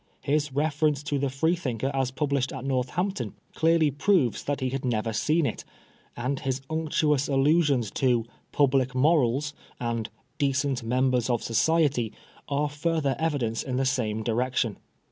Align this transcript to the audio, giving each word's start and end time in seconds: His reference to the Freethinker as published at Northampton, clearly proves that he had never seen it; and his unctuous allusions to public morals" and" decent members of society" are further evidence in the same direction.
His 0.21 0.51
reference 0.51 1.03
to 1.03 1.19
the 1.19 1.29
Freethinker 1.29 1.91
as 1.93 2.09
published 2.09 2.51
at 2.51 2.65
Northampton, 2.65 3.35
clearly 3.53 3.91
proves 3.91 4.43
that 4.45 4.59
he 4.59 4.69
had 4.69 4.83
never 4.83 5.13
seen 5.13 5.45
it; 5.45 5.63
and 6.17 6.39
his 6.39 6.59
unctuous 6.71 7.27
allusions 7.27 7.91
to 7.91 8.25
public 8.51 8.95
morals" 8.95 9.53
and" 9.89 10.09
decent 10.39 10.81
members 10.81 11.29
of 11.29 11.43
society" 11.43 12.11
are 12.59 12.67
further 12.67 13.15
evidence 13.19 13.61
in 13.61 13.75
the 13.77 13.85
same 13.85 14.23
direction. 14.23 14.77